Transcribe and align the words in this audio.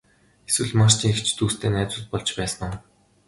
Эсвэл 0.49 0.71
Марчийн 0.79 1.11
эгч 1.13 1.27
дүүстэй 1.37 1.69
найзууд 1.71 2.05
болж 2.11 2.29
байсан 2.39 2.61
уу? 2.67 2.77